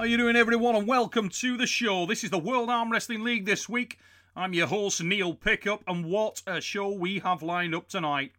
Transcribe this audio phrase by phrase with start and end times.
[0.00, 2.06] How you doing, everyone, and welcome to the show.
[2.06, 3.98] This is the World Arm Wrestling League this week.
[4.34, 8.32] I'm your host Neil Pickup, and what a show we have lined up tonight.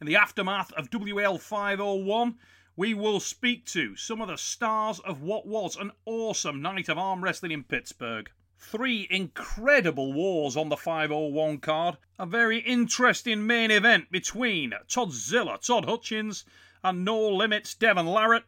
[0.00, 2.36] In the aftermath of WL 501,
[2.76, 6.96] we will speak to some of the stars of what was an awesome night of
[6.96, 8.30] arm wrestling in Pittsburgh.
[8.56, 11.98] Three incredible wars on the 501 card.
[12.18, 16.46] A very interesting main event between Toddzilla Todd Hutchings
[16.82, 18.44] and No Limits Devon Larratt.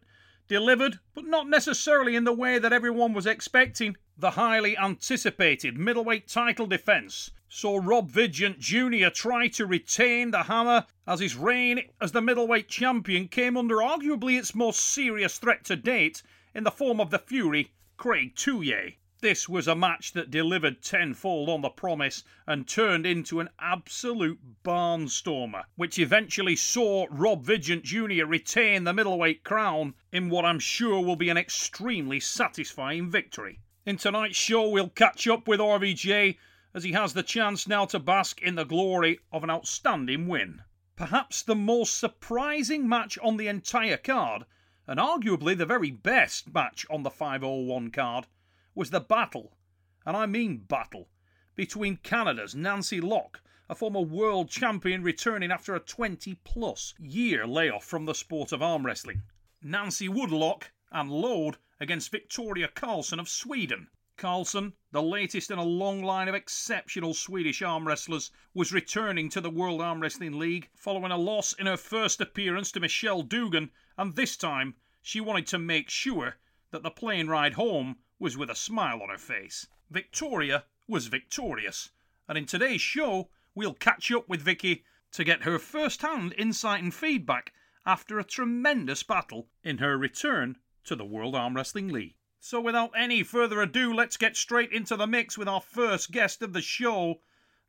[0.47, 3.97] Delivered, but not necessarily in the way that everyone was expecting.
[4.19, 9.09] The highly anticipated middleweight title defense saw Rob Vigeant Jr.
[9.09, 14.39] try to retain the hammer as his reign as the middleweight champion came under arguably
[14.39, 16.23] its most serious threat to date
[16.55, 18.97] in the form of the Fury, Craig Tullier.
[19.25, 24.39] This was a match that delivered tenfold on the promise and turned into an absolute
[24.63, 28.27] barnstormer, which eventually saw Rob Vigeant Jr.
[28.27, 33.61] retain the middleweight crown in what I'm sure will be an extremely satisfying victory.
[33.87, 36.37] In tonight's show, we'll catch up with RVJ
[36.75, 40.61] as he has the chance now to bask in the glory of an outstanding win.
[40.97, 44.45] Perhaps the most surprising match on the entire card,
[44.87, 48.27] and arguably the very best match on the 501 card,
[48.75, 49.57] was the battle,
[50.05, 51.09] and I mean battle,
[51.55, 57.85] between Canada's Nancy Locke, a former world champion returning after a 20 plus year layoff
[57.85, 59.23] from the sport of arm wrestling.
[59.63, 63.89] Nancy Woodlock and Lode against Victoria Carlson of Sweden.
[64.17, 69.41] Carlson, the latest in a long line of exceptional Swedish arm wrestlers, was returning to
[69.41, 73.71] the World Arm Wrestling League following a loss in her first appearance to Michelle Dugan,
[73.97, 76.37] and this time she wanted to make sure
[76.71, 79.67] that the plane ride home was with a smile on her face.
[79.91, 81.91] Victoria was victorious,
[82.29, 86.83] and in today's show, we'll catch up with Vicky to get her first hand insight
[86.83, 87.53] and feedback
[87.87, 92.15] after a tremendous battle in her return to the World Arm Wrestling League.
[92.39, 96.43] So, without any further ado, let's get straight into the mix with our first guest
[96.43, 97.21] of the show.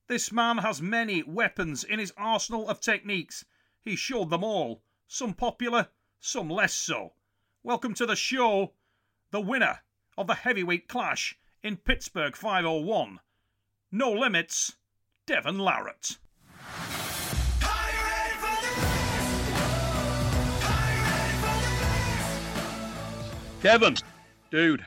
[0.08, 3.46] This man has many weapons in his arsenal of techniques.
[3.82, 5.90] He showed them all, some popular,
[6.20, 7.14] some less so.
[7.64, 8.74] Welcome to the show,
[9.32, 9.80] the winner
[10.18, 13.20] of the heavyweight clash in Pittsburgh 501.
[13.92, 14.76] No limits,
[15.26, 16.18] Devon Larratt.
[23.62, 23.96] Devon,
[24.52, 24.86] dude,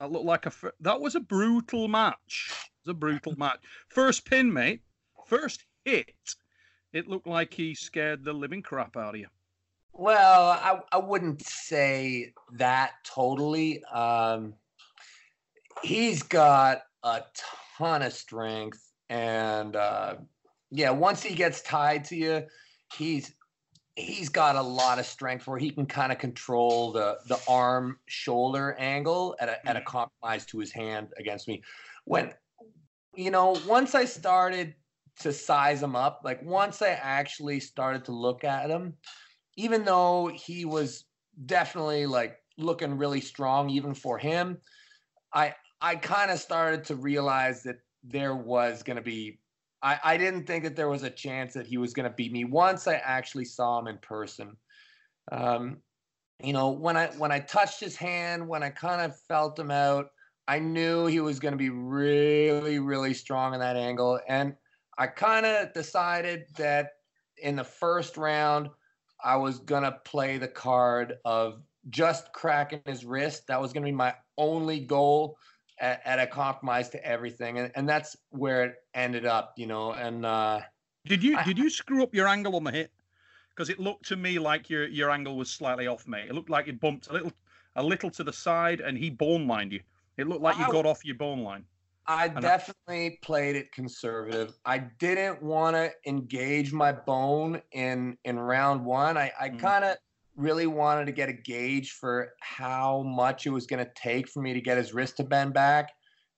[0.00, 2.50] that looked like a fir- that was a brutal match.
[2.50, 3.58] It was a brutal match.
[3.88, 4.80] First pin, mate.
[5.26, 6.14] First hit.
[6.92, 9.26] It looked like he scared the living crap out of you.
[9.92, 13.82] Well, I, I wouldn't say that totally.
[13.84, 14.54] Um,
[15.82, 17.22] he's got a
[17.76, 20.16] ton of strength, and uh,
[20.70, 22.44] yeah, once he gets tied to you,
[22.94, 23.34] he's
[23.96, 27.98] he's got a lot of strength where he can kind of control the the arm
[28.06, 31.62] shoulder angle at a at a compromise to his hand against me.
[32.04, 32.32] When
[33.14, 34.74] you know, once I started
[35.20, 38.94] to size him up, like once I actually started to look at him,
[39.58, 41.04] even though he was
[41.44, 44.56] definitely like looking really strong even for him,
[45.34, 49.40] I I kind of started to realize that there was going to be
[49.82, 52.32] I, I didn't think that there was a chance that he was going to beat
[52.32, 54.56] me once I actually saw him in person.
[55.30, 55.78] Um,
[56.42, 59.72] you know, when I when I touched his hand, when I kind of felt him
[59.72, 60.06] out,
[60.46, 64.54] I knew he was going to be really, really strong in that angle, and
[64.96, 66.90] I kind of decided that
[67.42, 68.68] in the first round,
[69.22, 73.46] I was gonna play the card of just cracking his wrist.
[73.48, 75.38] That was gonna be my only goal
[75.80, 79.92] at, at a compromise to everything, and, and that's where it ended up, you know.
[79.92, 80.60] And uh,
[81.04, 82.92] Did you I- did you screw up your angle on the hit?
[83.50, 86.28] Because it looked to me like your your angle was slightly off, mate.
[86.28, 87.32] It looked like it bumped a little
[87.76, 89.82] a little to the side, and he bone lined you.
[90.16, 90.72] It looked like you Wow.
[90.72, 91.64] got off your bone line.
[92.10, 94.54] I definitely played it conservative.
[94.64, 99.18] I didn't want to engage my bone in in round one.
[99.18, 99.58] I, I Mhm.
[99.58, 99.98] kind of
[100.34, 104.40] really wanted to get a gauge for how much it was going to take for
[104.40, 105.90] me to get his wrist to bend back.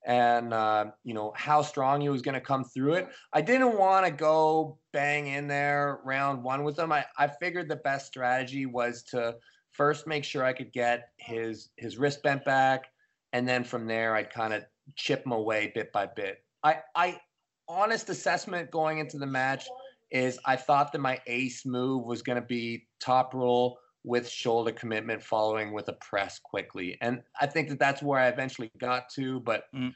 [0.07, 3.09] and uh, you know how strong he was going to come through it.
[3.35, 6.91] I didn't want to go bang in there round one with him.
[6.93, 9.37] I, I figured the best strategy was to
[9.73, 12.87] first make sure I could get his his wrist bent back,
[13.33, 14.65] and then from there I'd kind of
[14.97, 16.45] chip him away bit by bit.
[16.63, 17.21] I I
[17.69, 19.69] honest assessment going into the match
[20.11, 24.73] is I thought that my ace move was going to be top roll with shoulder
[24.73, 26.97] commitment following with a press quickly.
[27.01, 29.41] And I think that that's where I eventually got to.
[29.41, 29.93] But mm.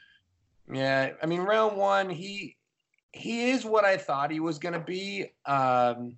[0.71, 2.55] yeah, I mean, round one, he
[3.11, 5.25] he is what I thought he was going to be.
[5.45, 6.17] Um,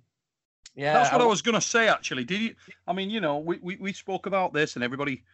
[0.74, 1.88] yeah, that's what I, I was going to say.
[1.88, 2.54] Actually, did you?
[2.86, 5.24] I mean, you know, we, we we spoke about this, and everybody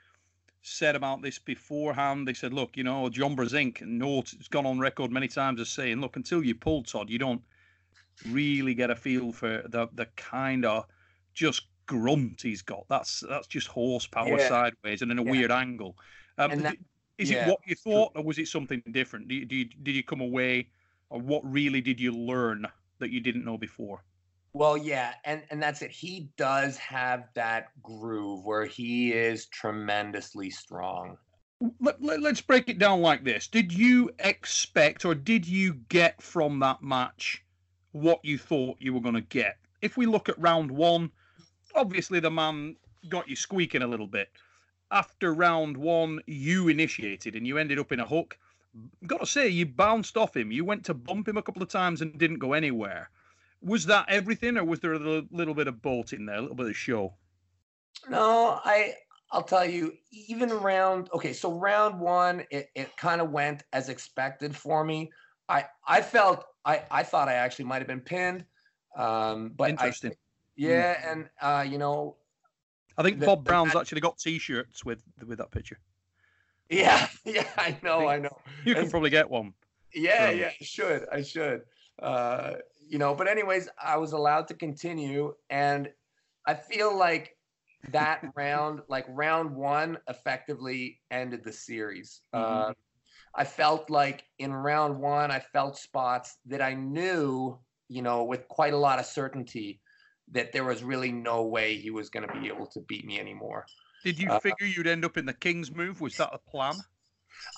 [0.64, 2.26] said about this beforehand.
[2.26, 5.68] They said, look, you know, John Brzenk, no, it's gone on record many times as
[5.68, 7.42] saying, look, until you pull Todd, you don't
[8.30, 10.86] really get a feel for the the kind of
[11.34, 12.86] just grunt he's got.
[12.88, 14.48] That's that's just horsepower yeah.
[14.48, 15.30] sideways and in a yeah.
[15.30, 15.96] weird angle.
[16.38, 16.76] Um, that,
[17.18, 17.44] is yeah.
[17.44, 19.28] it what you thought, or was it something different?
[19.28, 20.68] Did you, did you come away,
[21.10, 22.66] or what really did you learn
[22.98, 24.02] that you didn't know before?
[24.54, 25.90] Well, yeah, and and that's it.
[25.90, 31.18] He does have that groove where he is tremendously strong.
[31.80, 33.48] Let, let, let's break it down like this.
[33.48, 37.44] Did you expect or did you get from that match
[37.90, 39.56] what you thought you were going to get?
[39.82, 41.10] If we look at round 1,
[41.74, 42.76] obviously the man
[43.08, 44.28] got you squeaking a little bit.
[44.90, 48.38] After round 1, you initiated and you ended up in a hook.
[49.06, 50.52] Got to say, you bounced off him.
[50.52, 53.10] You went to bump him a couple of times and didn't go anywhere
[53.64, 56.56] was that everything, or was there a little, bit of bolt in there, a little
[56.56, 57.14] bit of show?
[58.08, 58.94] No, I
[59.30, 63.88] I'll tell you, even round okay, so round one, it, it kind of went as
[63.88, 65.10] expected for me.
[65.48, 68.44] I I felt I I thought I actually might have been pinned,
[68.96, 70.12] um, but interesting.
[70.12, 70.16] I,
[70.56, 71.12] yeah, mm.
[71.12, 72.16] and uh, you know,
[72.98, 75.78] I think the, Bob Brown's actually got T-shirts with with that picture.
[76.68, 78.36] Yeah, yeah, I know, I, I know.
[78.64, 79.54] You can probably get one.
[79.94, 81.62] Yeah, yeah, I should, I should.
[82.02, 82.54] Uh,
[82.88, 85.90] you know, but anyways, I was allowed to continue, and
[86.46, 87.36] I feel like
[87.90, 92.20] that round, like round one, effectively ended the series.
[92.34, 92.70] Mm-hmm.
[92.70, 92.72] Uh,
[93.36, 97.58] I felt like in round one, I felt spots that I knew,
[97.88, 99.80] you know, with quite a lot of certainty,
[100.30, 103.18] that there was really no way he was going to be able to beat me
[103.18, 103.66] anymore.
[104.04, 106.00] Did you uh, figure you'd end up in the King's move?
[106.00, 106.74] Was that a plan?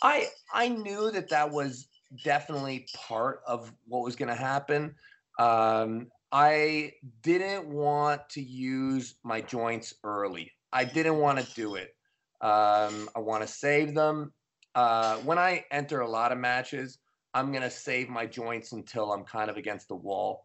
[0.02, 1.88] I I knew that that was
[2.24, 4.94] definitely part of what was going to happen.
[5.38, 6.92] Um, I
[7.22, 10.52] didn't want to use my joints early.
[10.72, 11.94] I didn't want to do it.
[12.40, 14.32] Um, I want to save them.
[14.74, 16.98] Uh, when I enter a lot of matches,
[17.32, 20.44] I'm going to save my joints until I'm kind of against the wall.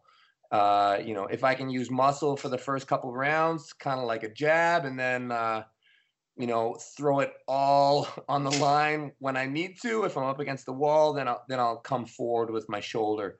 [0.50, 4.06] Uh, you know, if I can use muscle for the first couple rounds, kind of
[4.06, 5.64] like a jab, and then, uh,
[6.36, 10.04] you know, throw it all on the line when I need to.
[10.04, 13.38] If I'm up against the wall, then I'll then I'll come forward with my shoulder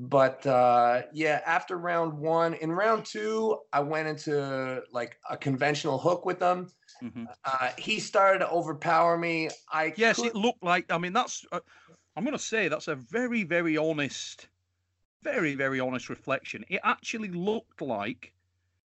[0.00, 5.98] but uh, yeah, after round one, in round two, I went into like a conventional
[5.98, 6.70] hook with him.
[7.02, 7.24] Mm-hmm.
[7.44, 9.50] Uh, he started to overpower me.
[9.72, 10.26] I yes, could...
[10.26, 10.92] it looked like.
[10.92, 11.44] I mean, that's.
[11.50, 11.58] Uh,
[12.16, 14.46] I'm to say that's a very, very honest,
[15.22, 16.64] very, very honest reflection.
[16.68, 18.32] It actually looked like,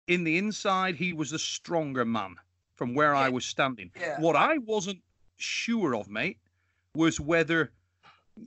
[0.08, 2.36] in the inside, he was the stronger man
[2.76, 3.22] from where yeah.
[3.22, 3.92] I was standing.
[4.00, 4.20] Yeah.
[4.20, 5.02] What I wasn't
[5.38, 6.38] sure of, mate,
[6.96, 7.72] was whether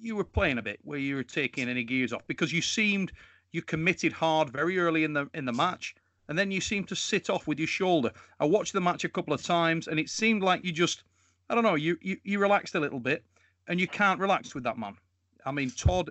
[0.00, 3.12] you were playing a bit where you were taking any gears off because you seemed
[3.52, 5.94] you committed hard very early in the in the match
[6.28, 8.10] and then you seemed to sit off with your shoulder.
[8.40, 11.04] I watched the match a couple of times and it seemed like you just
[11.50, 13.24] I don't know, you you, you relaxed a little bit
[13.68, 14.96] and you can't relax with that man.
[15.44, 16.10] I mean, Todd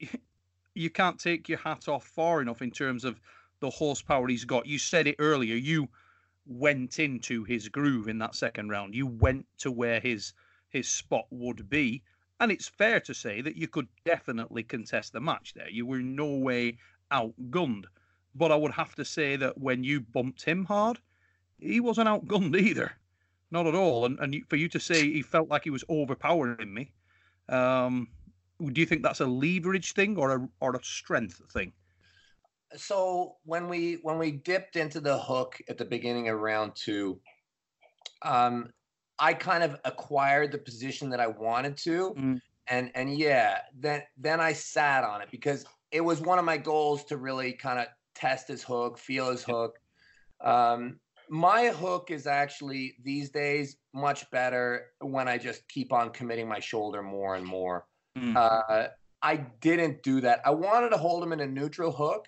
[0.74, 3.20] you can't take your hat off far enough in terms of
[3.60, 4.66] the horsepower he's got.
[4.66, 5.88] You said it earlier, you
[6.46, 8.94] went into his groove in that second round.
[8.94, 10.32] You went to where his
[10.68, 12.02] his spot would be
[12.40, 15.70] and it's fair to say that you could definitely contest the match there.
[15.70, 16.78] You were no way
[17.12, 17.84] outgunned.
[18.34, 20.98] But I would have to say that when you bumped him hard,
[21.58, 22.92] he wasn't outgunned either.
[23.50, 24.06] Not at all.
[24.06, 26.92] And, and for you to say he felt like he was overpowering me,
[27.48, 28.08] um,
[28.72, 31.72] do you think that's a leverage thing or a, or a strength thing?
[32.76, 37.20] So when we when we dipped into the hook at the beginning of round two,
[38.22, 38.70] um,
[39.18, 42.14] I kind of acquired the position that I wanted to.
[42.18, 42.40] Mm.
[42.68, 46.56] And and yeah, then then I sat on it because it was one of my
[46.56, 49.78] goals to really kind of test his hook, feel his hook.
[50.40, 56.48] Um, my hook is actually these days much better when I just keep on committing
[56.48, 57.86] my shoulder more and more.
[58.16, 58.36] Mm.
[58.36, 58.88] Uh,
[59.22, 60.40] I didn't do that.
[60.44, 62.26] I wanted to hold him in a neutral hook.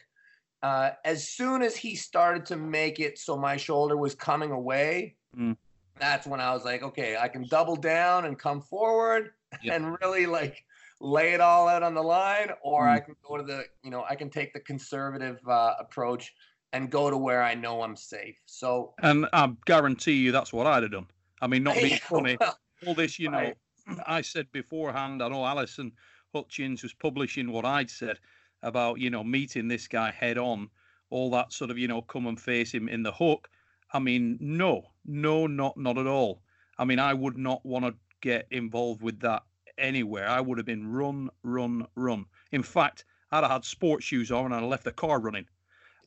[0.62, 5.16] Uh, as soon as he started to make it so my shoulder was coming away,
[5.36, 5.56] mm
[5.98, 9.30] that's when I was like, okay, I can double down and come forward,
[9.62, 9.74] yeah.
[9.74, 10.64] and really like
[11.00, 12.90] lay it all out on the line, or mm.
[12.90, 16.32] I can go to the, you know, I can take the conservative uh, approach
[16.72, 18.36] and go to where I know I'm safe.
[18.46, 21.06] So, and I guarantee you that's what I'd have done.
[21.40, 23.56] I mean, not being funny, well, all this, you know, right.
[24.06, 25.22] I said beforehand.
[25.22, 25.92] I know Alison
[26.34, 28.18] Hutchings was publishing what I'd said
[28.62, 30.68] about, you know, meeting this guy head on,
[31.10, 33.48] all that sort of, you know, come and face him in the hook.
[33.96, 36.42] I mean, no, no, not not at all.
[36.78, 39.42] I mean, I would not want to get involved with that
[39.78, 40.28] anywhere.
[40.28, 42.26] I would have been run, run, run.
[42.52, 45.46] In fact, I'd have had sports shoes on and I'd left the car running.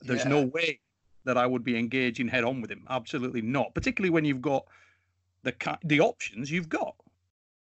[0.01, 0.29] There's yeah.
[0.29, 0.79] no way
[1.23, 2.85] that I would be engaging head on with him.
[2.89, 3.73] Absolutely not.
[3.73, 4.65] Particularly when you've got
[5.41, 5.53] the
[5.83, 6.95] the options you've got.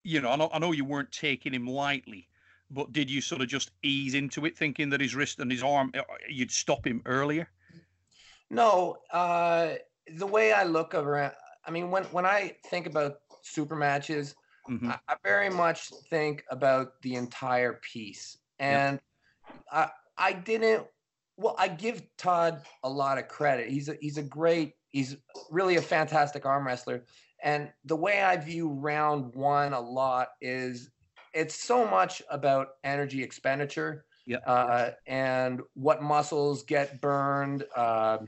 [0.04, 2.28] You know, I know, I know you weren't taking him lightly,
[2.70, 5.62] but did you sort of just ease into it, thinking that his wrist and his
[5.62, 7.48] arm, uh, you'd stop him earlier?
[8.50, 9.74] No, uh,
[10.16, 11.32] the way I look around,
[11.64, 14.34] I mean, when when I think about super matches,
[14.68, 14.90] mm-hmm.
[14.90, 19.00] I, I, very much think about the entire piece, and
[19.48, 19.60] yep.
[19.72, 20.86] I I didn't.
[21.36, 23.68] Well, I give Todd a lot of credit.
[23.68, 24.74] He's a he's a great.
[24.90, 25.16] He's
[25.50, 27.04] really a fantastic arm wrestler.
[27.42, 30.90] And the way I view round one a lot is
[31.34, 34.38] it's so much about energy expenditure yeah.
[34.38, 37.64] Uh, and what muscles get burned.
[37.76, 38.18] Uh,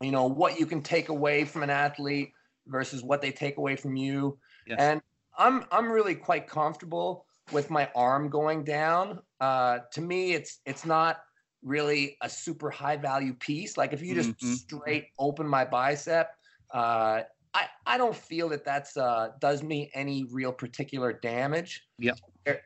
[0.00, 2.32] you know what you can take away from an athlete
[2.66, 4.38] versus what they take away from you.
[4.66, 4.78] Yes.
[4.80, 5.00] And
[5.36, 9.20] I'm I'm really quite comfortable with my arm going down.
[9.40, 11.20] Uh, to me, it's it's not
[11.62, 13.76] really a super high value piece.
[13.76, 14.52] Like if you just mm-hmm.
[14.54, 16.30] straight open my bicep,
[16.72, 17.22] uh,
[17.54, 21.84] I I don't feel that that's uh, does me any real particular damage.
[21.98, 22.12] Yeah.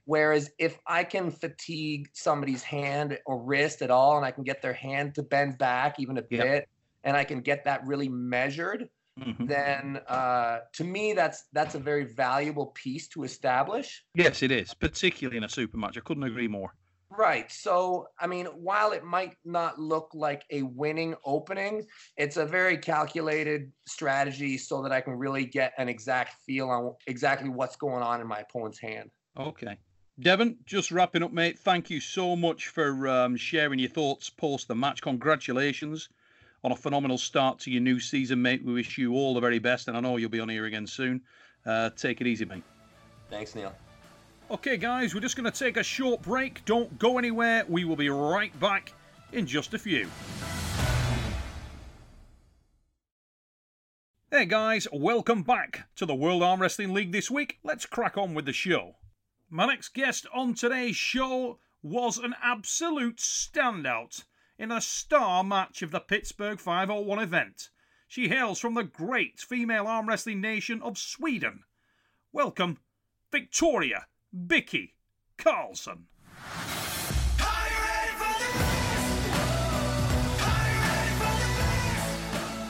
[0.05, 4.63] Whereas if I can fatigue somebody's hand or wrist at all, and I can get
[4.63, 6.45] their hand to bend back even a yep.
[6.45, 6.69] bit,
[7.05, 8.89] and I can get that really measured,
[9.21, 9.47] mm-hmm.
[9.47, 14.05] then uh, to me that's that's a very valuable piece to establish.
[14.15, 15.97] Yes, it is, particularly in a super match.
[15.97, 16.75] I couldn't agree more.
[17.17, 17.51] Right.
[17.53, 22.79] So, I mean, while it might not look like a winning opening, it's a very
[22.79, 28.03] calculated strategy so that I can really get an exact feel on exactly what's going
[28.03, 29.11] on in my opponent's hand.
[29.39, 29.77] Okay.
[30.21, 31.59] Devon, just wrapping up, mate.
[31.59, 35.03] Thank you so much for um, sharing your thoughts post the match.
[35.03, 36.09] Congratulations
[36.65, 38.65] on a phenomenal start to your new season, mate.
[38.65, 40.87] We wish you all the very best, and I know you'll be on here again
[40.87, 41.21] soon.
[41.67, 42.63] Uh, take it easy, mate.
[43.31, 43.75] Thanks, Neil.
[44.51, 46.65] Okay, guys, we're just going to take a short break.
[46.65, 47.65] Don't go anywhere.
[47.69, 48.93] We will be right back
[49.33, 50.09] in just a few.
[54.31, 57.59] Hey, guys, welcome back to the World Arm Wrestling League this week.
[57.63, 58.97] Let's crack on with the show.
[59.51, 64.25] My next guest on today's show was an absolute standout
[64.59, 67.71] in a star match of the Pittsburgh 501 event.
[68.07, 71.65] She hails from the great female arm wrestling nation of Sweden.
[72.33, 72.79] Welcome,
[73.31, 74.95] Victoria Vicky
[75.39, 76.07] Carlson.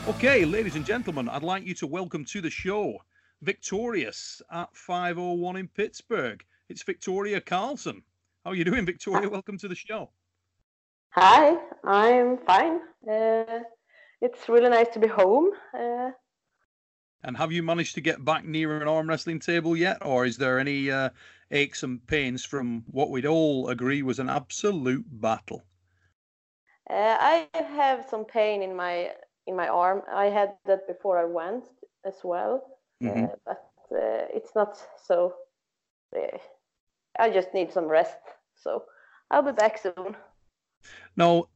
[0.08, 2.98] Okay, ladies and gentlemen, I'd like you to welcome to the show
[3.40, 6.44] Victorious at 501 in Pittsburgh.
[6.68, 8.02] It's Victoria Carlson.
[8.44, 9.28] How are you doing, Victoria?
[9.28, 9.30] Ah.
[9.30, 10.10] Welcome to the show.
[11.14, 12.80] Hi, I'm fine.
[13.06, 13.60] Uh,
[14.22, 15.50] it's really nice to be home.
[15.78, 16.12] Uh,
[17.22, 20.38] and have you managed to get back near an arm wrestling table yet, or is
[20.38, 21.10] there any uh,
[21.50, 25.62] aches and pains from what we'd all agree was an absolute battle?
[26.88, 29.10] Uh, I have some pain in my
[29.46, 30.00] in my arm.
[30.10, 31.64] I had that before I went
[32.06, 32.62] as well,
[33.04, 33.24] uh, mm-hmm.
[33.24, 33.62] uh, but
[34.34, 35.34] it's not so.
[36.16, 36.38] Uh,
[37.18, 38.16] I just need some rest,
[38.56, 38.84] so
[39.30, 40.16] I'll be back soon.
[41.16, 41.48] Now,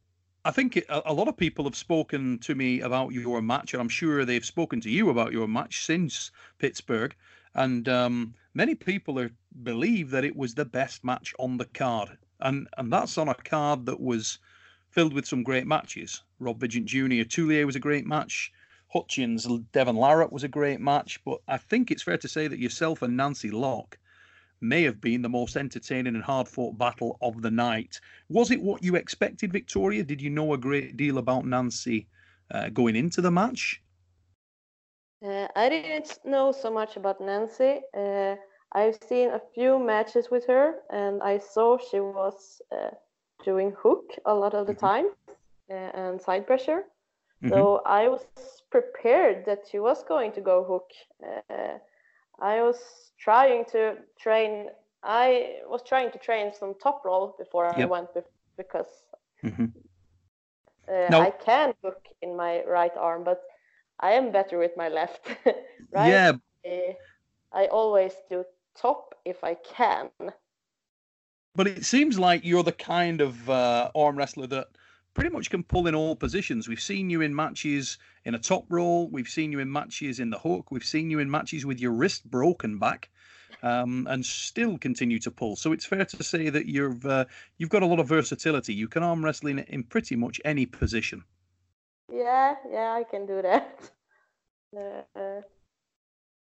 [0.44, 3.88] I think a, lot of people have spoken to me about your match, and I'm
[3.88, 7.16] sure they've spoken to you about your match since Pittsburgh.
[7.52, 9.32] And um, many people are,
[9.64, 13.34] believe that it was the best match on the card, and and that's on a
[13.34, 14.38] card that was
[14.88, 16.22] filled with some great matches.
[16.38, 17.24] Rob Vigeant Jr.
[17.24, 18.52] Tullier was a great match.
[18.92, 22.60] Hutchings, Devon Larratt was a great match, but I think it's fair to say that
[22.60, 23.98] yourself and Nancy Locke
[24.60, 28.00] may have been the most entertaining and hard fought battle of the night.
[28.28, 30.02] Was it what you expected, Victoria?
[30.02, 32.06] Did you know a great deal about Nancy
[32.50, 33.82] uh, going into the match?
[35.24, 37.80] Uh, I didn't know so much about Nancy.
[37.96, 38.36] Uh,
[38.72, 42.90] I've seen a few matches with her, and I saw she was uh,
[43.44, 44.86] doing hook a lot of the mm-hmm.
[44.86, 45.06] time
[45.70, 46.84] uh, and side pressure.
[47.42, 47.50] Mm-hmm.
[47.50, 48.26] So I was
[48.70, 50.90] prepared that she was going to go hook.
[52.40, 52.78] I was
[53.18, 54.68] trying to train.
[55.02, 57.78] I was trying to train some top roll before yep.
[57.78, 58.08] I went
[58.56, 58.86] because
[59.44, 59.66] mm-hmm.
[60.88, 61.20] uh, no.
[61.20, 63.42] I can hook in my right arm, but
[64.00, 65.28] I am better with my left.
[65.92, 66.08] right?
[66.08, 66.32] Yeah.
[66.66, 66.92] Uh,
[67.52, 68.44] I always do
[68.76, 70.10] top if I can.
[71.54, 74.68] But it seems like you're the kind of uh, arm wrestler that
[75.16, 76.68] pretty much can pull in all positions.
[76.68, 79.08] We've seen you in matches in a top roll.
[79.08, 80.70] We've seen you in matches in the hook.
[80.70, 83.10] We've seen you in matches with your wrist broken back,
[83.62, 85.56] um, and still continue to pull.
[85.56, 87.24] So it's fair to say that you've uh,
[87.58, 88.74] you've got a lot of versatility.
[88.74, 91.24] You can arm wrestle in, in pretty much any position.
[92.12, 93.90] Yeah, yeah, I can do that.
[94.76, 95.40] Uh,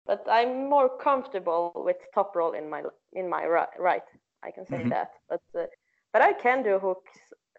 [0.07, 4.03] but I'm more comfortable with top roll in my in my right.
[4.43, 4.91] I can say Mhm.
[4.91, 5.13] that.
[5.29, 5.67] But uh,
[6.13, 7.19] but I can do hooks,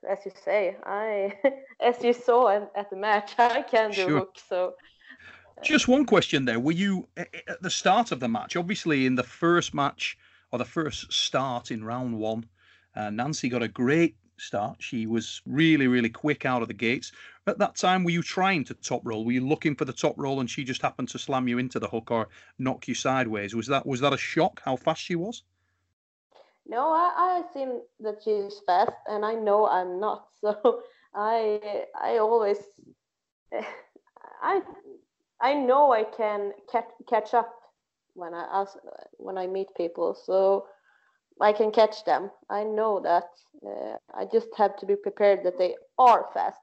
[0.09, 0.77] as you say.
[0.83, 1.33] I
[1.79, 4.11] as you saw at, the match, I can do Sure.
[4.11, 4.43] hooks.
[4.47, 4.75] So
[5.61, 6.59] Just one question there.
[6.59, 8.55] Were you at the start of the match?
[8.55, 10.17] Obviously, in the first match
[10.51, 12.45] or the first start in round one,
[12.95, 14.77] uh, Nancy got a great start.
[14.81, 17.11] She was really, really quick out of the gates.
[17.47, 19.25] At that time, were you trying to top roll?
[19.25, 21.79] Were you looking for the top roll, and she just happened to slam you into
[21.79, 23.55] the hook or knock you sideways?
[23.55, 24.61] Was that was that a shock?
[24.63, 25.43] How fast she was?
[26.67, 30.27] No, I I seen that she's fast, and I know I'm not.
[30.41, 30.81] So
[31.13, 32.59] I I always
[34.43, 34.61] I
[35.41, 37.53] I know I can catch catch up
[38.13, 38.77] when I ask,
[39.17, 40.13] when I meet people.
[40.13, 40.67] So
[41.41, 42.31] I can catch them.
[42.49, 43.29] I know that.
[43.65, 46.59] Uh, I just have to be prepared that they are fast.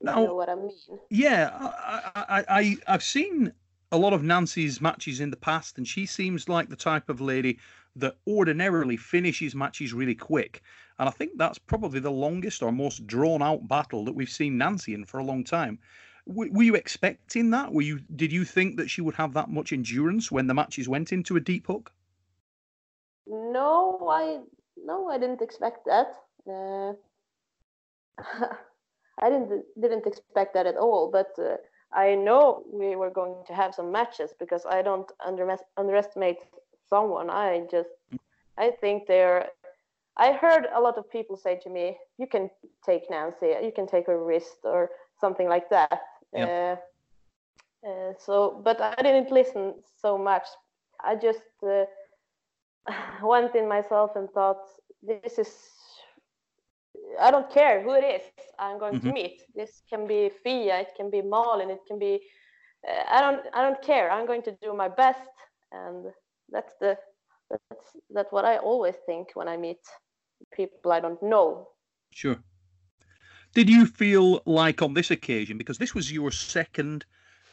[0.00, 0.70] You Now- know what I mean?
[1.10, 3.52] Yeah, I, I, I, I've seen
[3.92, 7.20] a lot of Nancy's matches in the past, and she seems like the type of
[7.20, 7.58] lady
[7.96, 10.62] that ordinarily finishes matches really quick.
[10.98, 14.58] And I think that's probably the longest or most drawn out battle that we've seen
[14.58, 15.78] Nancy in for a long time.
[16.26, 17.72] W- were you expecting that?
[17.72, 18.00] Were you?
[18.14, 21.36] Did you think that she would have that much endurance when the matches went into
[21.36, 21.92] a deep hook?
[23.26, 24.40] No, I
[24.76, 26.14] no, I didn't expect that.
[26.48, 26.94] Uh,
[29.20, 31.10] I didn't didn't expect that at all.
[31.10, 31.56] But uh,
[31.92, 36.38] I know we were going to have some matches because I don't under, underestimate
[36.92, 37.30] someone.
[37.30, 37.90] I just
[38.58, 39.48] I think they're.
[40.16, 42.50] I heard a lot of people say to me, "You can
[42.84, 43.50] take Nancy.
[43.66, 46.00] You can take her wrist or something like that."
[46.36, 46.76] Uh,
[47.88, 50.46] uh, so, but I didn't listen so much.
[51.04, 51.84] I just uh,
[53.22, 54.62] went in myself and thought,
[55.02, 55.52] this is,
[57.20, 58.22] I don't care who it is
[58.58, 59.14] I'm going to Mhm.
[59.14, 59.42] meet.
[59.54, 62.20] This can be Fia, it can be Malin, it can be,
[62.88, 64.10] uh, I don't, I don't care.
[64.10, 65.30] I'm going to do my best,
[65.72, 66.12] and
[66.52, 66.96] that's the,
[67.50, 69.80] that's that's what I always think when I meet
[70.52, 71.68] people I don't know.
[72.10, 72.36] Sure.
[73.54, 77.04] Did you feel like on this occasion, because this was your second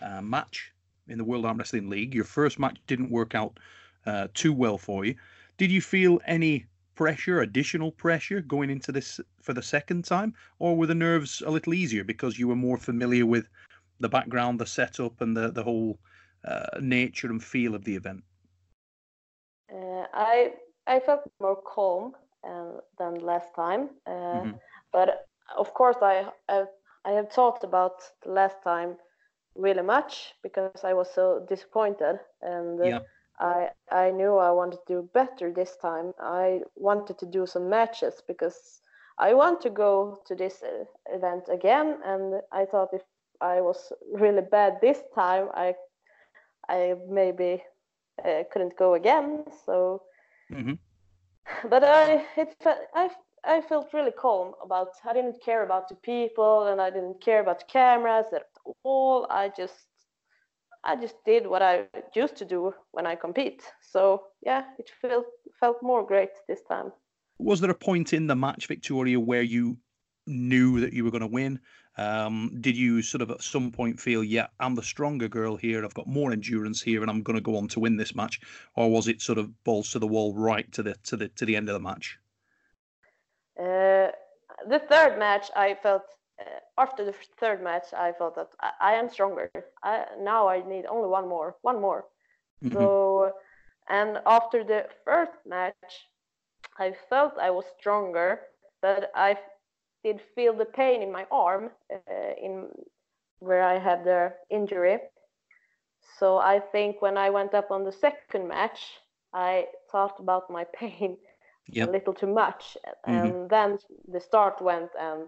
[0.02, 0.72] uh, match
[1.08, 3.60] in the World Arm Wrestling League, your first match didn't work out
[4.06, 5.16] uh, too well for you.
[5.58, 10.76] Did you feel any pressure, additional pressure going into this for the second time, or
[10.76, 13.48] were the nerves a little easier because you were more familiar with
[14.00, 16.00] the background, the setup, and the the whole
[16.46, 18.24] uh, nature and feel of the event?
[19.72, 20.54] Uh, I
[20.88, 24.70] I felt more calm uh, than last time, uh, Mhm.
[24.92, 25.28] but
[25.58, 26.66] of course I, I
[27.06, 28.98] I have talked about the last time
[29.56, 33.00] really much because I was so disappointed and Yeah.
[33.40, 36.14] I I knew I wanted to do better this time.
[36.20, 38.82] I wanted to do some matches because
[39.18, 43.04] I want to go to this uh, event again, and I thought if
[43.42, 45.76] I was really bad this time, I
[46.70, 47.64] I maybe
[48.26, 49.46] uh, couldn't go again.
[49.66, 50.04] So
[50.50, 50.74] hmm
[51.70, 52.56] but I it
[52.94, 53.10] I
[53.46, 54.90] I felt really calm about.
[55.06, 58.48] I didn't care about the people and I didn't care about the cameras at
[58.84, 59.28] all.
[59.30, 59.88] I just
[60.84, 63.64] I just did what I used to do when I compete.
[63.82, 65.26] So yeah, it felt
[65.60, 66.92] felt more great this time.
[67.40, 69.78] was there a point in the match, Victoria, where you
[70.30, 71.60] knew that you were going to win?
[71.98, 75.84] Um, did you sort of at some point feel, yeah, I'm the stronger girl here,
[75.84, 78.40] I've got more endurance here, and I'm going to go on to win this match,
[78.76, 81.46] or was it sort of balls to the wall right to the to the to
[81.46, 82.18] the end of the match?
[83.60, 84.12] Uh,
[84.70, 86.04] the third match, I felt
[86.40, 89.50] uh, after the third match, I felt that I, I am stronger.
[89.84, 92.06] I, now I need only one more, one more.
[92.64, 92.74] Mhm.
[92.74, 93.34] So,
[93.90, 96.08] and after the first match,
[96.78, 98.42] I felt I was stronger,
[98.82, 99.38] but I
[100.04, 102.70] did feel the pain in my arm, uh, in
[103.40, 105.00] where I had the injury.
[106.18, 109.00] So I think when I went up on the second match,
[109.34, 111.18] I thought about my pain
[111.68, 111.86] Yep.
[111.86, 113.36] a little too much, Mhm.
[113.40, 115.28] and then the start went and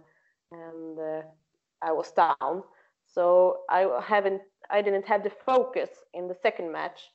[0.52, 1.22] and uh,
[1.82, 2.64] I was down.
[3.06, 7.12] So I haven't, I didn't have the focus in the second match.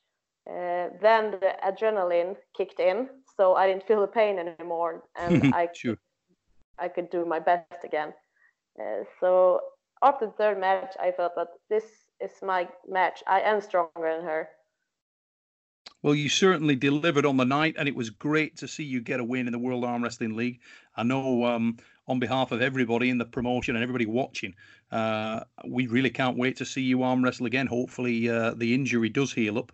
[0.48, 5.68] Uh, then the adrenaline kicked in, so I didn't feel the pain anymore, and I
[5.72, 5.98] sure.
[6.78, 8.12] I could do my best again.
[8.78, 9.60] Uh, so
[10.02, 11.84] after the third match, I felt that this
[12.20, 13.22] is my match.
[13.26, 14.48] I am stronger than her.
[16.02, 19.20] Well, you certainly delivered on the night, and it was great to see you get
[19.20, 20.60] a win in the World Arm Wrestling League.
[20.96, 24.54] I know, um, on behalf of everybody in the promotion and everybody watching,
[24.92, 27.66] uh, we really can't wait to see you arm wrestle again.
[27.66, 29.72] Hopefully, uh, the injury does heal up,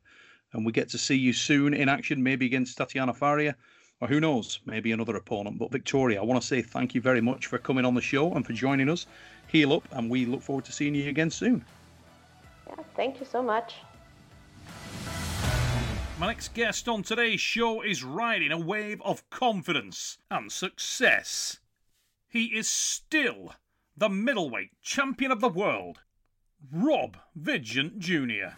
[0.53, 3.57] and we get to see you soon in action, maybe against Tatiana Faria,
[4.03, 5.61] or who knows, maybe another opponent.
[5.61, 8.33] But Victoria, I want to say thank you very much for coming on the show
[8.33, 9.07] and for joining us.
[9.47, 11.65] Heal up, and we look forward to seeing you again soon.
[12.67, 13.77] Yeah, thank you so much.
[16.19, 21.61] My next guest on today's show is riding a wave of confidence and success.
[22.29, 23.55] He is still
[23.97, 26.01] the middleweight champion of the world,
[26.73, 28.57] Rob Vigeant Jr.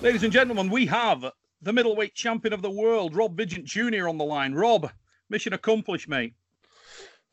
[0.00, 4.08] Ladies and gentlemen, we have the middleweight champion of the world, Rob Vigeant Jr.
[4.08, 4.54] on the line.
[4.54, 4.92] Rob,
[5.28, 6.34] mission accomplished, mate.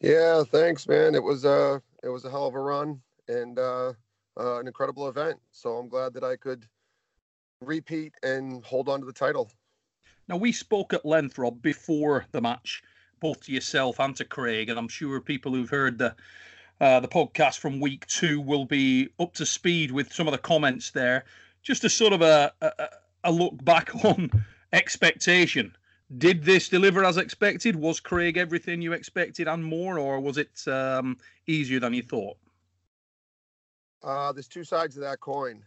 [0.01, 1.13] Yeah, thanks, man.
[1.13, 3.93] It was uh it was a hell of a run and uh,
[4.39, 5.39] uh, an incredible event.
[5.51, 6.65] So I'm glad that I could
[7.61, 9.51] repeat and hold on to the title.
[10.27, 12.81] Now we spoke at length, Rob, before the match,
[13.19, 16.15] both to yourself and to Craig, and I'm sure people who've heard the
[16.81, 20.39] uh, the podcast from week two will be up to speed with some of the
[20.39, 21.25] comments there.
[21.65, 22.89] Just a sort of a, a,
[23.25, 24.29] a look back on
[24.71, 25.75] expectation.
[26.17, 27.75] Did this deliver as expected?
[27.75, 32.37] Was Craig everything you expected and more, or was it um, easier than you thought?
[34.03, 35.63] Uh, there's two sides of that coin.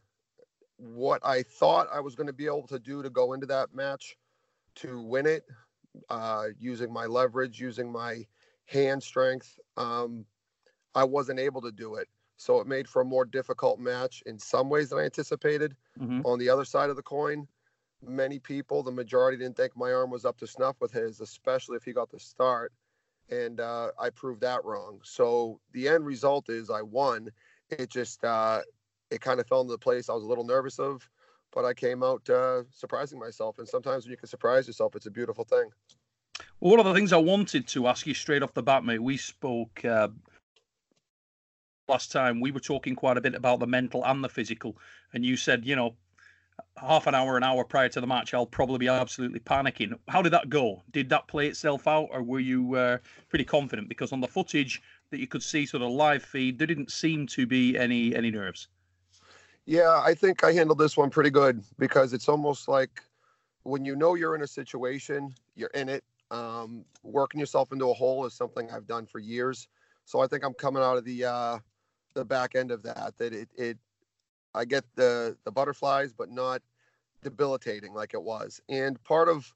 [0.77, 3.75] What I thought I was going to be able to do to go into that
[3.75, 4.17] match
[4.77, 5.45] to win it,
[6.09, 8.25] uh, using my leverage, using my
[8.67, 10.25] hand strength, um,
[10.95, 12.09] I wasn't able to do it.
[12.39, 15.75] So it made for a more difficult match in some ways than I anticipated.
[16.01, 16.23] Mm-hmm.
[16.25, 17.49] On the other side of the coin,
[18.01, 21.77] many people, the majority didn't think my arm was up to snuff with his, especially
[21.77, 22.73] if he got the start.
[23.29, 25.01] And uh, I proved that wrong.
[25.03, 27.29] So the end result is I won.
[27.71, 28.61] It just, uh,
[29.11, 31.09] it kind of fell into place I was a little nervous of,
[31.53, 33.59] but I came out uh, surprising myself.
[33.59, 35.69] And sometimes when you can surprise yourself, it's a beautiful thing.
[36.61, 39.03] Well, one of the things I wanted to ask you straight off the bat, mate,
[39.03, 40.09] we spoke uh,
[41.89, 42.41] last time.
[42.41, 44.77] We were talking quite a bit about the mental and the physical,
[45.13, 45.95] and you said, you know,
[46.77, 49.99] half an hour, an hour prior to the match, I'll probably be absolutely panicking.
[50.09, 50.83] How did that go?
[50.93, 52.99] Did that play itself out, or were you uh,
[53.29, 53.89] pretty confident?
[53.89, 57.27] Because on the footage that you could see, sort of live feed, there didn't seem
[57.29, 58.69] to be any any nerves.
[59.67, 63.03] Yeah, I think I handled this one pretty good because it's almost like
[63.65, 66.05] when you know you're in a situation, you're in it.
[66.31, 69.69] Um, working yourself into a hole is something I've done for years.
[70.05, 71.59] So I think I'm coming out of the uh,
[72.19, 73.15] the back end of that.
[73.19, 73.79] That it it
[74.55, 76.63] I get the the butterflies, but not
[77.23, 78.61] debilitating like it was.
[78.69, 79.53] And part of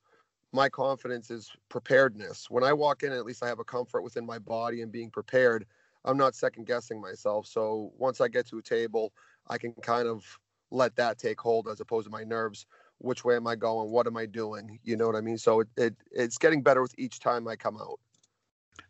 [0.52, 2.50] my confidence is preparedness.
[2.50, 5.10] When I walk in, at least I have a comfort within my body and being
[5.10, 5.66] prepared.
[6.04, 7.46] I'm not second guessing myself.
[7.46, 9.12] So once I get to a table,
[9.48, 10.24] I can kind of
[10.70, 12.66] let that take hold as opposed to my nerves.
[12.98, 13.90] Which way am I going?
[13.90, 14.78] What am I doing?
[14.84, 15.38] You know what I mean?
[15.38, 17.98] So it, it it's getting better with each time I come out.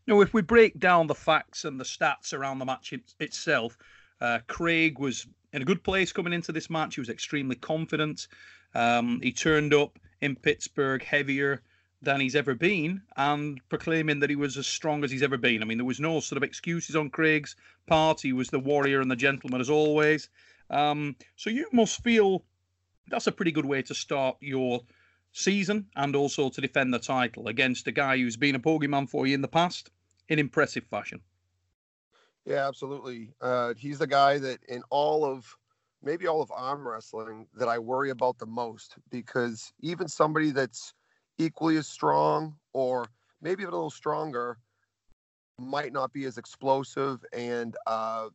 [0.07, 3.77] Now, if we break down the facts and the stats around the match it, itself,
[4.21, 6.97] uh, Craig was in a good place coming into this match.
[6.97, 8.27] He was extremely confident.
[8.75, 11.63] Um, he turned up in Pittsburgh heavier
[12.01, 15.63] than he's ever been and proclaiming that he was as strong as he's ever been.
[15.63, 17.55] I mean, there was no sort of excuses on Craig's
[17.87, 18.21] part.
[18.21, 20.29] He was the warrior and the gentleman as always.
[20.69, 22.45] Um, so you must feel
[23.09, 24.83] that's a pretty good way to start your
[25.33, 29.27] season and also to defend the title against a guy who's been a bogeyman for
[29.27, 29.91] you in the past
[30.29, 31.23] in impressive fashion.
[32.45, 33.33] Yeah, absolutely.
[33.41, 35.57] Uh, he's the guy that in all of
[36.03, 40.95] maybe all of arm wrestling that I worry about the most because even somebody that's
[41.39, 43.07] equally as strong or
[43.41, 44.59] maybe even a little stronger
[45.59, 48.29] might not be as explosive and uh,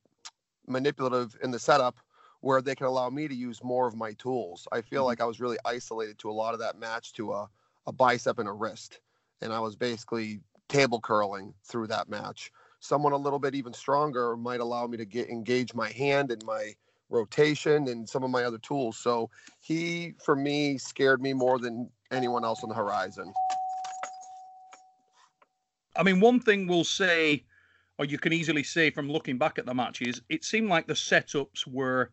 [0.68, 1.98] manipulative in the setup
[2.42, 4.68] where they can allow me to use more of my tools.
[4.72, 5.08] I feel mm-hmm.
[5.08, 7.50] like I was really isolated to a lot of that match to a,
[7.88, 9.00] a bicep and a wrist.
[9.42, 12.52] And I was basically table curling through that match.
[12.80, 16.44] Someone a little bit even stronger might allow me to get engage my hand and
[16.46, 16.74] my
[17.10, 18.98] rotation and some of my other tools.
[18.98, 23.34] So he, for me, scared me more than anyone else on the horizon.
[25.96, 27.44] I mean, one thing we'll say,
[27.98, 30.94] or you can easily say from looking back at the matches, it seemed like the
[30.94, 32.12] setups were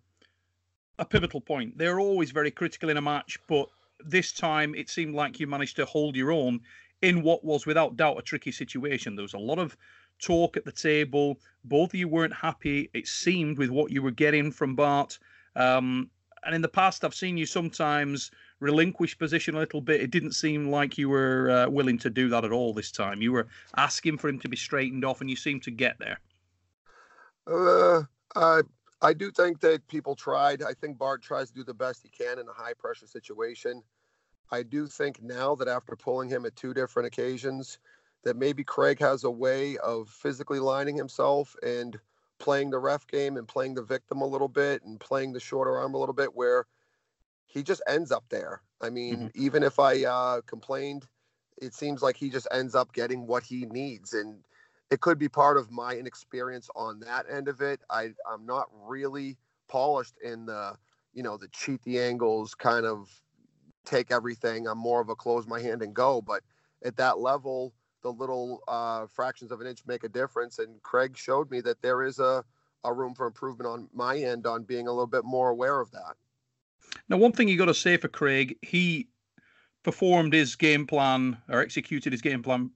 [0.98, 1.76] a pivotal point.
[1.76, 3.68] They're always very critical in a match, but
[4.04, 6.60] this time it seemed like you managed to hold your own
[7.02, 9.16] in what was without doubt a tricky situation.
[9.16, 9.76] There was a lot of
[10.20, 11.38] talk at the table.
[11.64, 15.18] Both of you weren't happy, it seemed, with what you were getting from Bart.
[15.56, 16.10] Um,
[16.44, 18.30] and in the past, I've seen you sometimes
[18.60, 20.00] relinquish position a little bit.
[20.00, 23.22] It didn't seem like you were uh, willing to do that at all this time.
[23.22, 26.20] You were asking for him to be straightened off, and you seemed to get there.
[27.46, 28.02] Uh,
[28.36, 28.62] Uh,
[29.04, 30.62] I do think that people tried.
[30.62, 33.82] I think Bart tries to do the best he can in a high pressure situation.
[34.50, 37.78] I do think now that after pulling him at two different occasions,
[38.22, 41.98] that maybe Craig has a way of physically lining himself and
[42.38, 45.76] playing the ref game and playing the victim a little bit and playing the shorter
[45.76, 46.66] arm a little bit where
[47.46, 48.62] he just ends up there.
[48.80, 49.42] I mean, mm-hmm.
[49.44, 51.06] even if I uh, complained,
[51.60, 54.14] it seems like he just ends up getting what he needs.
[54.14, 54.42] And
[54.94, 57.80] it could be part of my inexperience on that end of it.
[57.90, 60.76] I, I'm not really polished in the,
[61.12, 63.10] you know, the cheat the angles kind of
[63.84, 64.68] take everything.
[64.68, 66.22] I'm more of a close my hand and go.
[66.22, 66.44] But
[66.84, 70.60] at that level, the little uh, fractions of an inch make a difference.
[70.60, 72.44] And Craig showed me that there is a,
[72.84, 75.90] a room for improvement on my end on being a little bit more aware of
[75.90, 76.14] that.
[77.08, 79.08] Now, one thing you got to say for Craig, he
[79.82, 82.70] performed his game plan or executed his game plan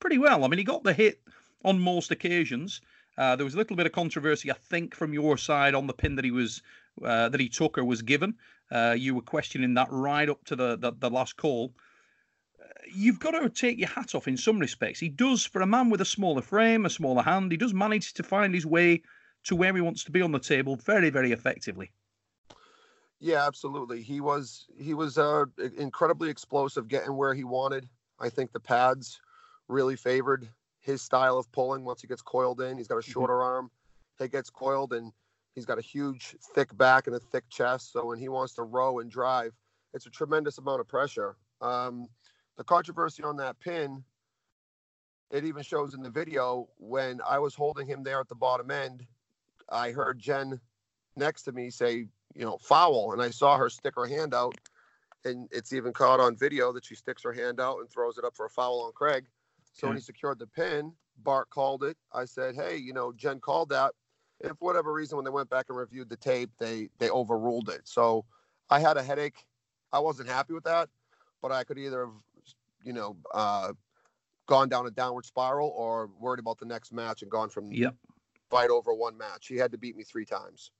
[0.00, 0.44] pretty well.
[0.44, 1.20] I mean, he got the hit
[1.64, 2.80] on most occasions.
[3.16, 5.92] Uh, there was a little bit of controversy, I think, from your side on the
[5.92, 6.62] pin that he was
[7.04, 8.34] uh, that he took or was given.
[8.70, 11.72] Uh, you were questioning that right up to the the, the last call.
[12.62, 15.00] Uh, you've got to take your hat off in some respects.
[15.00, 18.14] He does, for a man with a smaller frame, a smaller hand, he does manage
[18.14, 19.02] to find his way
[19.44, 21.90] to where he wants to be on the table very, very effectively.
[23.20, 24.02] Yeah, absolutely.
[24.02, 27.88] He was he was uh, incredibly explosive, getting where he wanted.
[28.20, 29.20] I think the pads
[29.68, 30.48] really favored
[30.88, 31.84] his style of pulling.
[31.84, 33.12] Once he gets coiled in, he's got a mm-hmm.
[33.12, 33.52] shorter mm-hmm.
[33.52, 33.70] arm.
[34.18, 35.12] He gets coiled, and
[35.54, 37.92] he's got a huge, thick back and a thick chest.
[37.92, 39.52] So when he wants to row and drive,
[39.92, 41.36] it's a tremendous amount of pressure.
[41.60, 42.08] Um,
[42.56, 44.02] the controversy on that pin,
[45.30, 48.70] it even shows in the video when I was holding him there at the bottom
[48.70, 49.06] end.
[49.68, 50.58] I heard Jen
[51.16, 53.12] next to me say, you know, foul.
[53.12, 54.56] And I saw her stick her hand out.
[55.24, 58.24] And it's even caught on video that she sticks her hand out and throws it
[58.24, 59.26] up for a foul on Craig.
[59.78, 59.90] So okay.
[59.90, 61.96] when he secured the pin, Bart called it.
[62.12, 63.92] I said, hey, you know, Jen called that.
[64.42, 67.68] And for whatever reason, when they went back and reviewed the tape, they they overruled
[67.68, 67.82] it.
[67.84, 68.24] So
[68.70, 69.44] I had a headache.
[69.92, 70.88] I wasn't happy with that,
[71.40, 72.14] but I could either have,
[72.84, 73.72] you know, uh,
[74.46, 77.94] gone down a downward spiral or worried about the next match and gone from yep.
[78.50, 79.46] fight over one match.
[79.46, 80.70] He had to beat me three times.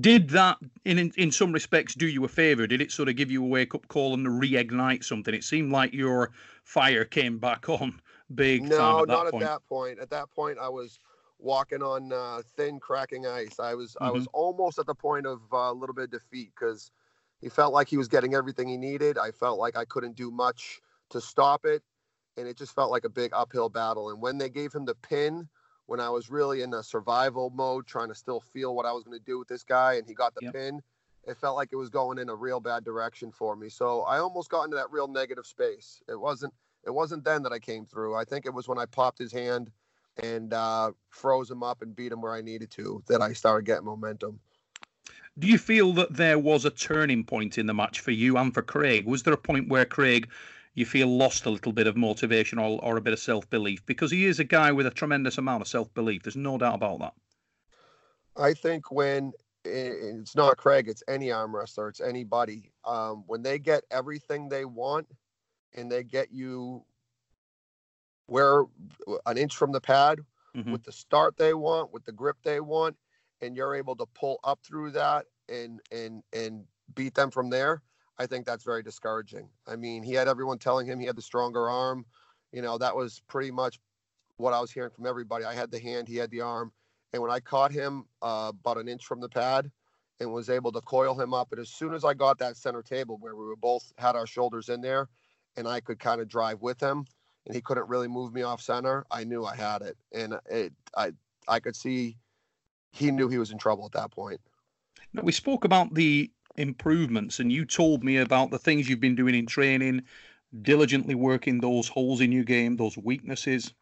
[0.00, 2.66] Did that, in, in in some respects, do you a favor?
[2.66, 5.32] Did it sort of give you a wake up call and reignite something?
[5.32, 6.32] It seemed like your
[6.64, 8.00] fire came back on
[8.34, 8.64] big.
[8.64, 9.44] No, at not point.
[9.44, 9.98] at that point.
[10.00, 10.98] At that point, I was
[11.38, 13.60] walking on uh, thin, cracking ice.
[13.60, 14.04] I was mm-hmm.
[14.04, 16.90] I was almost at the point of uh, a little bit of defeat because
[17.40, 19.16] he felt like he was getting everything he needed.
[19.16, 20.80] I felt like I couldn't do much
[21.10, 21.82] to stop it,
[22.36, 24.10] and it just felt like a big uphill battle.
[24.10, 25.48] And when they gave him the pin
[25.86, 29.04] when I was really in a survival mode, trying to still feel what I was
[29.04, 30.54] going to do with this guy, and he got the yep.
[30.54, 30.80] pin.
[31.26, 33.68] It felt like it was going in a real bad direction for me.
[33.68, 36.02] So I almost got into that real negative space.
[36.08, 36.52] It wasn't.
[36.86, 38.14] It wasn't then that I came through.
[38.14, 39.70] I think it was when I popped his hand
[40.22, 43.64] and uh, froze him up and beat him where I needed to that I started
[43.64, 44.38] getting momentum.
[45.38, 48.54] Do you feel that there was a turning point in the match for you and
[48.54, 49.06] for Craig?
[49.06, 50.28] Was there a point where Craig
[50.74, 53.84] you feel lost a little bit of motivation or, or a bit of self belief
[53.86, 56.22] because he is a guy with a tremendous amount of self belief.
[56.22, 57.14] There's no doubt about that.
[58.36, 59.32] I think when
[59.64, 62.72] it's not Craig, it's any arm wrestler, it's anybody.
[62.84, 65.06] Um, when they get everything they want
[65.74, 66.84] and they get you
[68.26, 68.64] where
[69.26, 70.20] an inch from the pad
[70.56, 70.72] mm-hmm.
[70.72, 72.96] with the start they want, with the grip they want,
[73.40, 77.82] and you're able to pull up through that and and and beat them from there
[78.18, 79.48] I think that's very discouraging.
[79.66, 82.04] I mean, he had everyone telling him he had the stronger arm.
[82.52, 83.80] You know, that was pretty much
[84.36, 85.44] what I was hearing from everybody.
[85.44, 86.72] I had the hand, he had the arm.
[87.12, 89.70] And when I caught him uh, about an inch from the pad
[90.20, 92.82] and was able to coil him up, and as soon as I got that center
[92.82, 95.08] table where we were both had our shoulders in there
[95.56, 97.04] and I could kind of drive with him
[97.46, 99.96] and he couldn't really move me off center, I knew I had it.
[100.12, 101.12] And it, I,
[101.46, 102.16] I could see
[102.92, 104.40] he knew he was in trouble at that point.
[105.12, 109.14] Now, we spoke about the improvements, and you told me about the things you've been
[109.14, 110.02] doing in training,
[110.62, 113.72] diligently working those holes in your game, those weaknesses.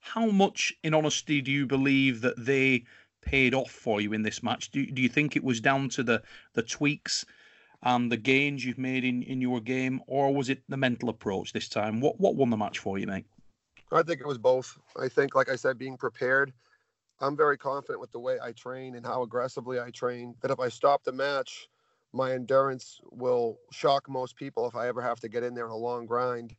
[0.00, 2.84] How much, in honesty, do you believe that they
[3.22, 4.70] paid off for you in this match?
[4.70, 6.22] Do, do you think it was down to the,
[6.54, 7.24] the tweaks
[7.82, 11.52] and the gains you've made in, in your game, or was it the mental approach
[11.52, 12.00] this time?
[12.00, 13.26] What what won the match for you, mate?
[13.92, 14.76] I think it was both.
[15.00, 16.52] I think, like I said, being prepared.
[17.20, 20.34] I'm very confident with the way I train and how aggressively I train.
[20.40, 21.68] That if I stop the match,
[22.12, 25.72] my endurance will shock most people if I ever have to get in there in
[25.72, 26.54] a long grind.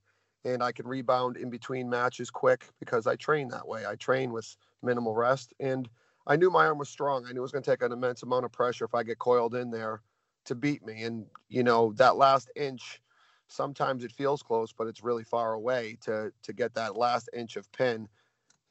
[0.45, 3.85] And I can rebound in between matches quick because I train that way.
[3.85, 5.53] I train with minimal rest.
[5.59, 5.89] And
[6.27, 7.25] I knew my arm was strong.
[7.25, 9.19] I knew it was going to take an immense amount of pressure if I get
[9.19, 10.01] coiled in there
[10.45, 11.03] to beat me.
[11.03, 13.01] And, you know, that last inch,
[13.47, 17.57] sometimes it feels close, but it's really far away to, to get that last inch
[17.57, 18.07] of pin.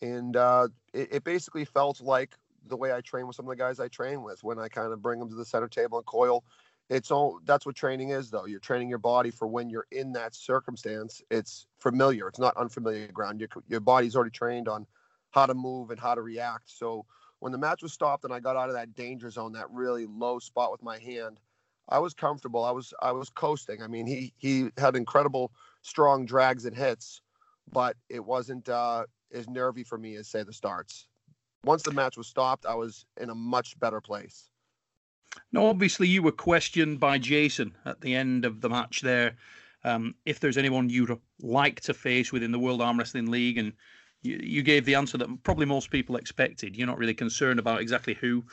[0.01, 2.35] And uh, it, it basically felt like
[2.67, 4.93] the way I train with some of the guys I train with when I kind
[4.93, 6.45] of bring them to the center table and coil.
[6.91, 8.47] It's all that's what training is, though.
[8.47, 11.23] You're training your body for when you're in that circumstance.
[11.31, 12.29] It's familiar.
[12.29, 13.41] It's not unfamiliar ground.
[13.41, 14.87] Your your body's already trained on
[15.31, 16.71] how to move and how to react.
[16.71, 17.05] So
[17.41, 20.07] when the match was stopped and I got out of that danger zone, that really
[20.07, 21.41] low spot with my hand,
[21.89, 22.65] I was comfortable.
[22.65, 23.83] I was I was coasting.
[23.83, 27.21] I mean, he he had incredible strong drags and hits,
[27.71, 31.07] but it wasn't uh, as nervy for me as say the starts.
[31.65, 34.51] Once the match was stopped, I was in a much better place.
[35.53, 39.37] Now, obviously, you were questioned by Jason at the end of the match there.
[39.85, 43.73] Um, if there's anyone you'd like to face within the World Arm Wrestling League, and
[44.23, 46.77] you, you gave the answer that probably most people expected.
[46.77, 48.45] You're not really concerned about exactly who.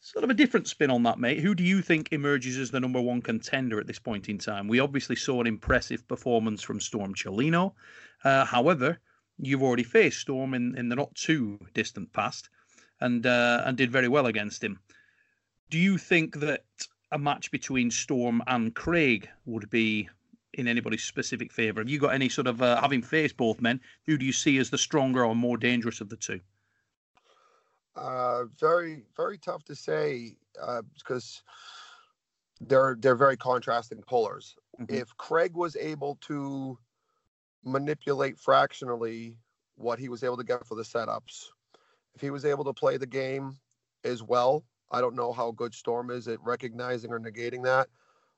[0.00, 1.40] Sort of a different spin on that, mate.
[1.40, 4.68] Who do you think emerges as the number one contender at this point in time?
[4.68, 7.72] We obviously saw an impressive performance from Storm Cialino.
[8.22, 8.98] Uh, however,
[9.38, 12.50] you've already faced Storm in, in the not too distant past
[13.00, 14.78] and uh, and did very well against him.
[15.70, 16.64] Do you think that
[17.10, 20.08] a match between Storm and Craig would be
[20.52, 21.80] in anybody's specific favour?
[21.80, 23.80] Have you got any sort of uh, having faced both men?
[24.06, 26.40] Who do you see as the stronger or more dangerous of the two?
[27.96, 31.42] Uh, very, very tough to say uh, because
[32.60, 34.54] they're they're very contrasting polars.
[34.80, 34.90] Mhm.
[34.90, 36.78] If Craig was able to
[37.64, 39.38] manipulate fractionally
[39.76, 41.46] what he was able to get for the setups,
[42.14, 43.58] if he was able to play the game
[44.04, 44.64] as well,
[44.94, 47.88] I don't know how good Storm is at recognizing or negating that,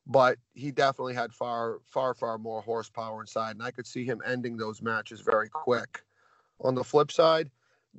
[0.07, 4.23] but he definitely had far, far, far more horsepower inside, and I could see him
[4.25, 6.03] ending those matches very quick.
[6.63, 7.51] On the flip side,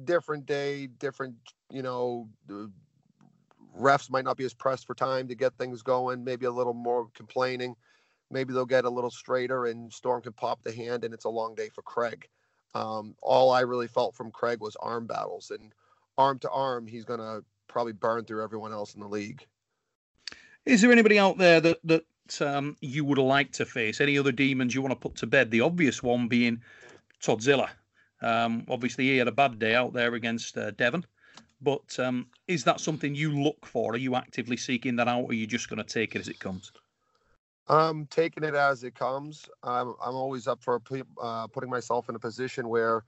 [0.06, 1.36] different day, different,
[1.70, 2.28] you know,
[3.80, 6.74] refs might not be as pressed for time to get things going, maybe a little
[6.74, 7.76] more complaining.
[8.32, 11.30] Maybe they'll get a little straighter and Storm can pop the hand and it's a
[11.30, 12.28] long day for Craig.
[12.74, 15.72] Um, all I really felt from Craig was arm battles and
[16.18, 19.46] arm to arm, he's going to probably burn through everyone else in the league.
[20.66, 24.02] Is there anybody out there that that um, you would like to face?
[24.02, 25.52] Any other demons you want to put to bed?
[25.52, 26.62] The obvious one being
[27.22, 27.70] Toddzilla.
[28.22, 31.06] Um, obviously, he had a bad day out there against uh, Devon.
[31.62, 33.94] But um, is that something you look for?
[33.94, 36.28] Are you actively seeking that out, or are you just going to take it as
[36.28, 36.72] it comes?
[37.68, 39.50] I'm taking it as it comes.
[39.64, 40.82] I'm I'm always up for
[41.22, 43.04] uh, putting myself in a position where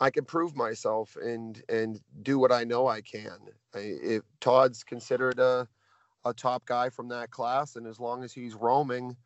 [0.00, 3.38] I can prove myself and and do what I know I can.
[3.74, 5.68] I, if Todd's considered a
[6.24, 9.16] a top guy from that class, and as long as he's roaming,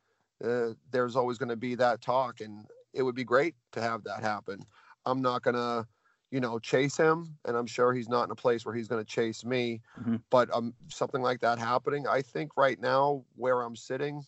[0.44, 4.04] uh, there's always going to be that talk, and it would be great to have
[4.04, 4.60] that happen.
[5.06, 5.88] I'm not gonna,
[6.30, 9.02] you know, chase him, and I'm sure he's not in a place where he's going
[9.04, 9.80] to chase me.
[9.98, 10.22] Mhm.
[10.30, 14.24] But um, something like that happening, I think right now where I'm sitting,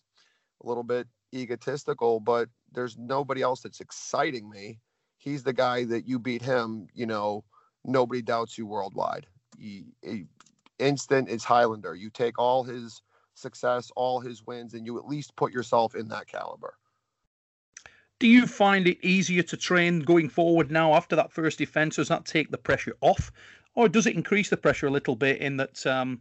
[0.63, 4.79] a little bit egotistical, but there's nobody else that's exciting me.
[5.23, 7.45] He's the guy that you beat him, you know,
[7.85, 9.25] nobody doubts you worldwide.
[9.57, 10.25] He, he-
[10.79, 11.95] instant is Highlander.
[11.95, 13.01] You take all his
[13.33, 16.73] success, all his wins, and you at least put yourself in that caliber.
[18.19, 21.95] Do you find it easier to train going forward now after that first defence?
[21.95, 23.31] Does that take the pressure off,
[23.75, 26.19] or does it increase the pressure a little bit in that um,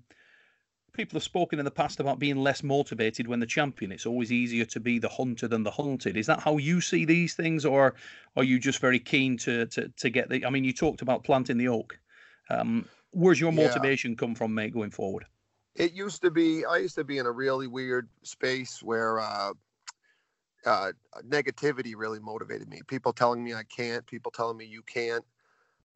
[0.93, 3.93] people have spoken in the past about being less motivated when the champion?
[3.93, 6.17] It's always easier to be the hunter than the hunted.
[6.17, 7.95] Is that how you see these things, or
[8.37, 10.45] are you just very keen to to, to get the?
[10.47, 11.99] I mean, you talked about planting the oak.
[12.51, 13.53] Um, where's your Yeah.
[13.53, 15.27] motivation come from, mate, going forward?
[15.75, 19.53] it used to be i used to be in a really weird space where uh,
[20.65, 20.93] uh,
[21.25, 25.25] negativity really motivated me people telling me i can't people telling me you can't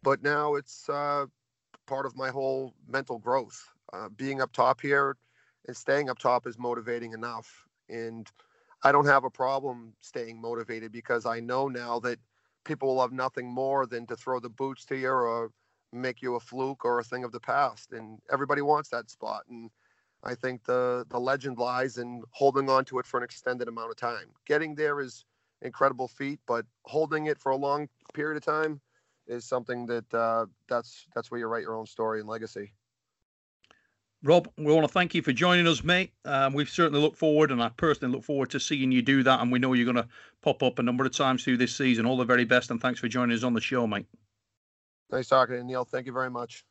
[0.02, 1.26] but now it's uh,
[1.86, 5.16] part of my whole mental growth uh, being up top here
[5.66, 7.66] and staying up top is motivating enough.
[7.88, 8.30] And
[8.82, 12.18] i don't have a problem staying motivated because i know now that
[12.64, 15.50] people will have nothing more than to throw the boots to you or
[15.92, 17.92] make you a fluke or a thing of the past.
[17.92, 19.42] And everybody wants that spot.
[19.48, 19.70] And
[20.24, 23.90] i think the the legend lies in holding on to it for an extended amount
[23.90, 24.28] of time.
[24.46, 25.24] Getting there is
[25.62, 28.80] incredible feat but holding it for a long period of time
[29.26, 32.72] is something that uh, that's that's where you write your own story and legacy
[34.22, 36.12] Rob, we want to thank you for joining us, mate.
[36.24, 39.40] Um, we certainly look forward, and I personally look forward to seeing you do that.
[39.40, 40.08] And we know you're going to
[40.42, 42.06] pop up a number of times through this season.
[42.06, 44.06] All the very best, and thanks for joining us on the show, mate.
[45.10, 46.64] nice talking to you neil thank you very much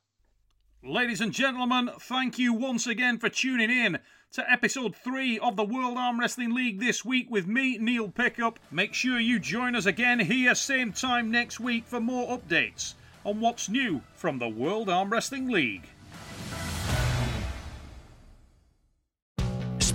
[0.83, 3.97] Ladies and gentlemen, thank you once again for tuning in
[4.33, 8.59] to episode three of the World Arm Wrestling League this week with me, Neil Pickup.
[8.69, 12.93] Make sure you join us again here, same time next week, for more updates
[13.23, 15.89] on what's new from the World Arm Wrestling League.